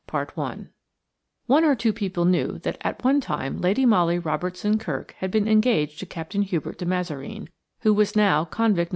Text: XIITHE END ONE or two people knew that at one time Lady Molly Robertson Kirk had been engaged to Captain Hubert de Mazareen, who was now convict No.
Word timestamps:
XIITHE 0.07 0.51
END 0.51 0.69
ONE 1.45 1.63
or 1.63 1.75
two 1.75 1.93
people 1.93 2.25
knew 2.25 2.57
that 2.63 2.79
at 2.81 3.03
one 3.03 3.21
time 3.21 3.61
Lady 3.61 3.85
Molly 3.85 4.17
Robertson 4.17 4.79
Kirk 4.79 5.13
had 5.19 5.29
been 5.29 5.47
engaged 5.47 5.99
to 5.99 6.07
Captain 6.07 6.41
Hubert 6.41 6.79
de 6.79 6.87
Mazareen, 6.87 7.49
who 7.81 7.93
was 7.93 8.15
now 8.15 8.43
convict 8.43 8.89
No. 8.89 8.89